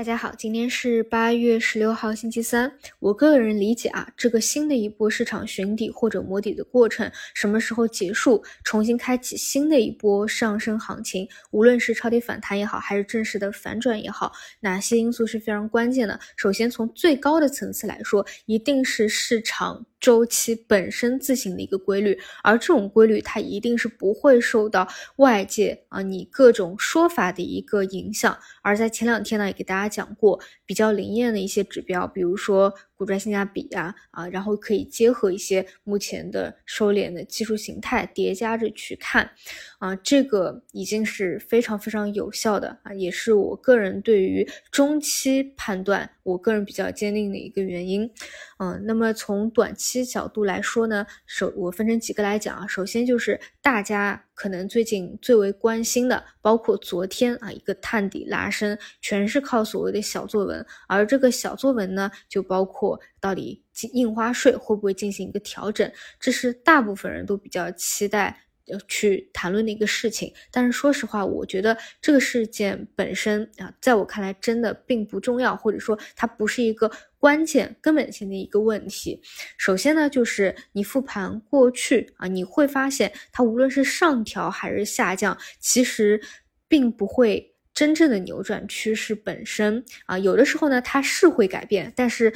[0.00, 2.72] 大家好，今天是八月十六号，星期三。
[3.00, 16.18] 我个人理解啊，这个新的一波市场寻底或者摸底的过程什么时候结束，重新开启新的一波上升行情，无论是超跌反弹也好，还是正式的反转也好，哪些因素是非常关键的？
[16.34, 19.84] 首先从最高的层次来说，一定是市场。
[20.00, 28.34] 周期本身自行的一个规律，而这种规律它一定是不会受到外界啊你各种说法的一个影响。
[28.62, 32.72] 而在前两天呢，也给大家讲过比较灵验的一些指标，比如说。
[33.00, 39.30] 股债性价比呀，啊，然后可以结合一些目前的收敛的技术形态叠加着去看，
[39.78, 48.10] 啊，这个已经是非常非常有效的啊，也是我个人对于中期判断，我个人比较坚定的一个原因。
[48.58, 62.89] 嗯，那么从短期角度来说呢，首我分成几个来讲啊，首先就是大家可能最近最为关心的，包括昨天啊一个探底拉升，全是靠所谓的小作文，而这个小作文呢，就包括。
[63.20, 65.90] 到底印花税会不会进行一个调整？
[66.18, 68.42] 这是大部分人都比较期待
[68.86, 70.32] 去谈论的一个事情。
[70.50, 79.20] 但是说实话，我觉得这个事件本身啊，在我看来真的并不重要，或者说它不是一个关键根本性的一个问题。
[79.58, 86.20] 首先呢，就是你复盘过去啊，你会发现它无论是上调还是下降，其实
[86.68, 87.49] 并不会。
[87.80, 92.30] 真正的扭转趋势本身啊，有的时候呢，它是会改变，但是，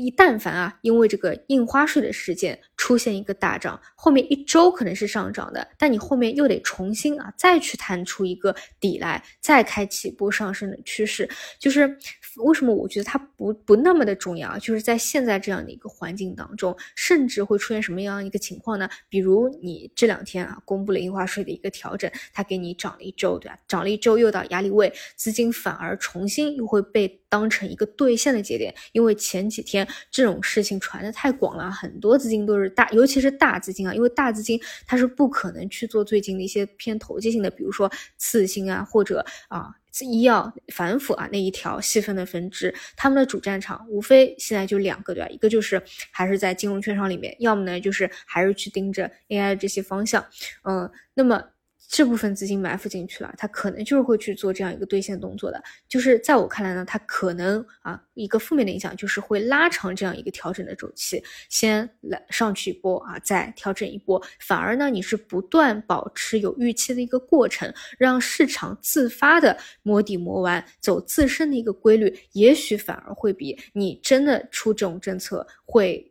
[0.00, 11.98] 一但凡啊，因为这个印花税的事件出现一个大涨，后面一周可能是上涨的，但你后面又得重新啊，再去弹出一个底来，再开启一波上升的趋势，就是
[12.36, 18.88] 为什么我觉得它不不那么的重要，就是在现在这样的一个环境当中，甚至会出现什么样一个情况呢？
[19.08, 23.58] 比如你这两天啊，公布了印花税的一个调整，它给你涨了一周，对吧？
[23.66, 24.67] 涨了一周又到压力。
[24.70, 45.28] 位资金反而重新又会被当成一个兑现的节点，因为前几天这种事情传的太广了，很多资金都是大，尤其是大资金啊，因为大资金它是不可能去做最近的一些偏投机性的，比如说次新啊，或者啊医药反腐啊那一条细分的分支，他们的主战场无非现在就两个对吧？
[45.28, 50.24] 一个就是还是在金融券商里面，要么呢就是还是去盯着 AI 这些方向，
[50.62, 51.44] 嗯，那么。
[51.88, 55.60] 这部分资金埋伏进去了，他可能就是会去做这样一个兑现动作的。
[55.88, 64.22] 就是在我看来呢，它可能啊一个负面的影响就是会拉长这样一个调整的周期，先来上去一波啊，再调整一波。
[64.38, 76.07] 反而呢，你是不断保持有预期的一个过程，让市场自发的摸底摸完，走自身的一个规律，也许反而会比你真的出这种政策会。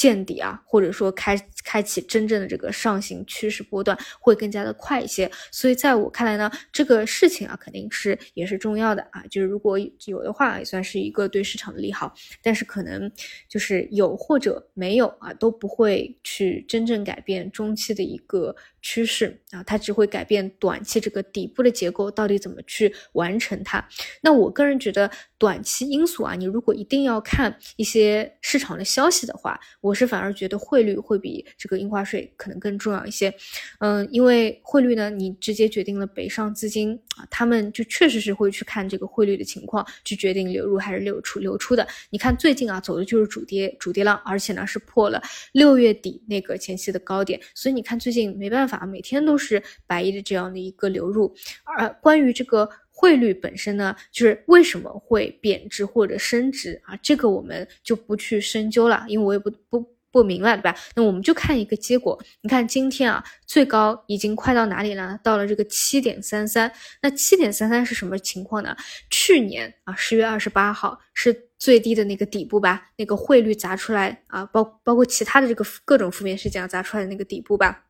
[0.00, 13.12] 见底啊，或者说开开启真正的这个上行趋势波段会更加的快一些，所以在我看来呢，这个事情啊肯定是也是重要的啊，就是如果有的话，也算是一个对市场的利好，但是可能
[13.46, 23.86] 就是有或者没有啊，都不会去真正改变中期的一个趋势啊，它只会改变短期这个底部的结构到底怎么去完成它。
[24.22, 29.94] 那我个人觉得短期因素啊，你如果一定要看一些市场的消息的话，我。
[30.00, 33.30] 是反而觉得汇率会比这个印花税可能更重要一些，
[33.80, 41.86] 嗯，因为汇率呢，你直接决定了北上资金啊，他们就确实是会去看这个汇率的情况，去决定流入还是流出流出的。
[42.08, 45.22] 你看最近啊，走的就是主跌主跌浪，而且呢是破了
[45.52, 51.34] 六月底那个前期的高点，所以你看最近没办法，每天都是百亿的这样的一个流入。
[51.64, 52.70] 而关于这个。
[53.00, 56.94] 汇率本身呢，就是为什么会贬值或者升值啊？
[57.02, 60.76] 这个我们就不去深究了，因为我也不不不明白，对吧？
[60.94, 62.22] 那我们就看一个结果。
[62.42, 65.18] 你看今天啊，最高已经快到哪里了？
[65.24, 66.70] 到了这个七点三三。
[67.00, 68.76] 那七点三三是什么情况呢？
[69.08, 72.90] 去年啊，十月二十八号是最低的那个底部吧？
[72.98, 77.86] 那个汇率砸出来啊，包包括其他的这个各种负面事件砸出来的那个底部吧？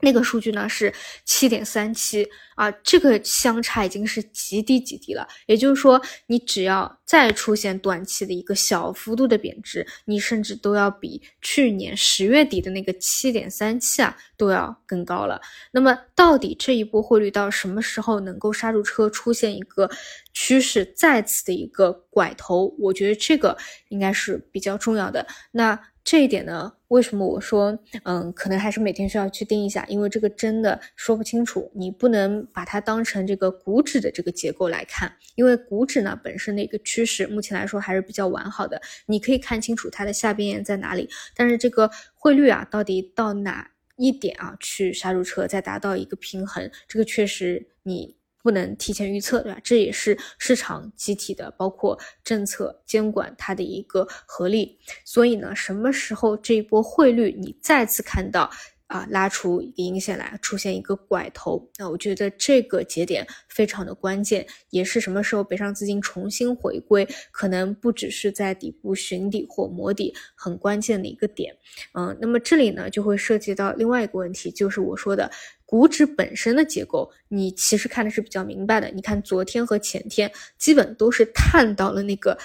[0.00, 0.92] 那个数据呢是
[1.24, 5.26] 七点三七啊，这个相差已经是极低极低了。
[5.46, 15.40] 也就是说，你只要再出现短期的一个小幅度的贬值，你甚至都要比去年十月底的那个七点三七啊都要更高了。
[15.70, 19.88] 那么，到底这一波汇率到什么时候能够刹住车，出现一个
[20.34, 22.74] 趋势再次的一个拐头？
[22.78, 23.56] 我觉得这个
[23.88, 25.26] 应该是比较重要的。
[25.52, 25.80] 那。
[26.08, 48.16] 这一点呢，为什么我说，嗯，可能还是每天需要去盯一下，因为这个真的说不清楚，你不能把它当成这个股指的这个结构来看，因为股指呢本身的一个趋势，目前来说还是比较完好的，你可以看清楚它的下边缘在哪里，但是这个汇率啊，到底到哪一点啊去刹住车，再达到一个平衡，这个确实你。
[48.46, 49.60] 不能提前预测，对吧？
[49.64, 54.78] 这也是市场集体的，包括政策监管它的一个合力。
[55.04, 58.48] 所以呢，什么时候这一波汇率你再次看到？
[58.86, 71.56] 啊，拉出一个阴线来，出现一个拐头，那我觉得这个节点非常的关键，也是什么时候北上资金重新回归，可能不只是在底部寻底或磨底，很关键的一个点。
[71.94, 75.30] 嗯，那么这里呢就会涉及到另外一个问题，就是我说的
[75.64, 78.88] 股指本身的结构，你其实看的是比较明白的。
[78.90, 82.38] 你看昨天和前天，基本都是探到了那个。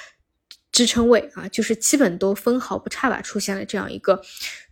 [0.72, 4.22] 支撑位啊，就是基本都分毫不差吧，出现了这样一个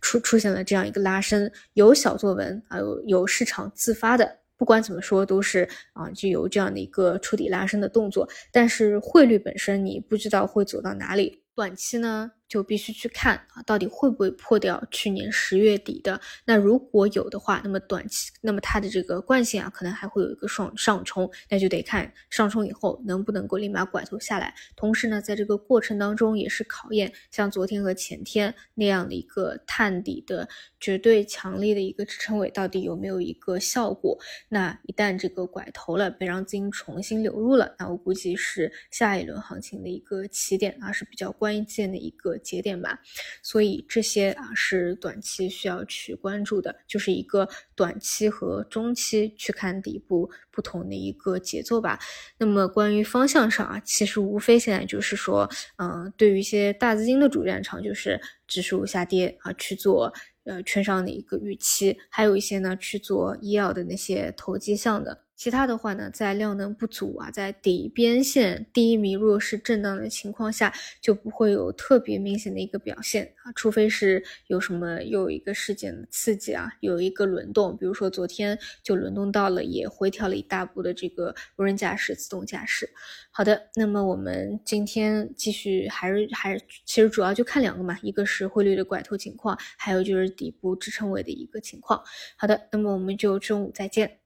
[0.00, 8.28] 出出现了这样一个拉伸，有小作文啊，有有市场自发的，不管怎么说都是啊，具有这样的一个触底拉伸的动作。
[8.50, 12.32] 但是汇率本身你不知道会走到哪里，短期呢？
[12.50, 16.20] 就必须去看啊，到底会不会破掉去年十月底的？
[16.44, 24.52] 那如果有的话，那么短期，那么它的这个惯性啊，可能还会有一个上上冲，那就得看上冲以后能不能够立马拐头下来。
[24.74, 30.48] 同时呢，在这个过程当中也是考验，像昨天和前天那样的一个探底的
[30.80, 34.18] 绝对强力的一个支撑位，到底有没有一个效果？
[34.48, 42.36] 那一旦这个拐头了，被让资金重新流入了，那我估计是下一轮行情的一个起点啊，是比较关键的一个。
[42.42, 42.98] 节点吧，
[43.42, 51.98] 所以这些啊是短期需要去关注的，就是一个短期和中期去看底部不同的一个节奏吧。
[52.38, 60.12] 那么关于方向上啊，其实无非现在就是说，嗯，对于一些大资金的主战场，就是指数下跌啊去做
[60.44, 65.24] 呃券商的一个预期，还有一些呢去做医药的那些投机项的。
[65.40, 70.70] 其他的话呢，在量能不足啊，在底边线低迷弱势震荡的情况下，
[71.00, 82.90] 就不会有特别明显的一个表现啊，除非是有什么又一个事件的刺激啊，有一个轮动，比如说昨天就轮动到了，也回调了一大波的这个无人驾驶、自动驾驶。
[83.30, 92.04] 好的，那么我们今天继续还是还是，其实主要就看两个嘛，一个是汇率的拐头情况，还有就是底部支撑位的一个情况。
[92.36, 94.19] 好的，那么我们就中午再见。